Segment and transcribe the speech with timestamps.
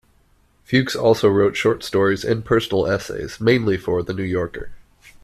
[0.63, 4.71] Fuchs also wrote short stories and personal essays, mainly for "The New Yorker".